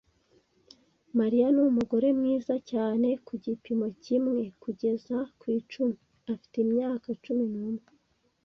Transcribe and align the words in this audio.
Mariya 1.19 1.47
numugore 1.55 2.07
mwiza 2.19 2.55
cyane. 2.71 3.07
Ku 3.25 3.33
gipimo 3.45 3.87
kimwe 4.03 4.43
kugeza 4.63 5.15
ku 5.39 5.45
icumi, 5.59 5.95
afite 6.33 6.55
imyaka 6.65 7.07
cumi 7.23 7.45
n'umwe. 7.53 7.83